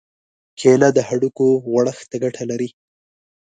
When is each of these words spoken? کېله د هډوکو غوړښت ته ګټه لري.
کېله 0.59 0.89
د 0.93 0.99
هډوکو 1.07 1.47
غوړښت 1.65 2.05
ته 2.11 2.17
ګټه 2.23 2.43
لري. 2.51 2.69